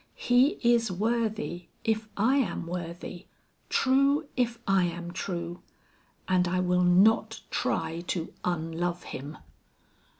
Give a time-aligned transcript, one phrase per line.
[0.17, 3.27] He is worthy if I am worthy,
[3.69, 5.61] true if I am true;
[6.27, 9.37] and I will not try to unlove him!"